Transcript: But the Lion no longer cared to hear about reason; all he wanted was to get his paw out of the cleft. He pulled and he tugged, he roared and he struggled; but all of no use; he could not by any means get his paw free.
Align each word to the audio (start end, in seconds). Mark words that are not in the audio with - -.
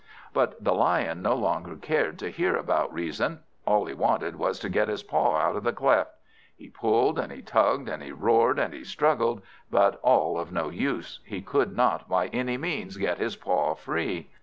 But 0.33 0.63
the 0.63 0.73
Lion 0.73 1.21
no 1.21 1.35
longer 1.35 1.75
cared 1.75 2.17
to 2.17 2.31
hear 2.31 2.55
about 2.55 2.91
reason; 2.91 3.41
all 3.67 3.85
he 3.85 3.93
wanted 3.93 4.35
was 4.35 4.57
to 4.61 4.67
get 4.67 4.87
his 4.87 5.03
paw 5.03 5.35
out 5.37 5.55
of 5.55 5.63
the 5.63 5.71
cleft. 5.73 6.09
He 6.57 6.69
pulled 6.69 7.19
and 7.19 7.31
he 7.31 7.43
tugged, 7.43 7.87
he 8.01 8.11
roared 8.11 8.57
and 8.57 8.73
he 8.73 8.83
struggled; 8.83 9.43
but 9.69 9.99
all 10.01 10.39
of 10.39 10.51
no 10.51 10.69
use; 10.71 11.19
he 11.23 11.43
could 11.43 11.77
not 11.77 12.09
by 12.09 12.29
any 12.29 12.57
means 12.57 12.97
get 12.97 13.19
his 13.19 13.35
paw 13.35 13.75
free. 13.75 14.31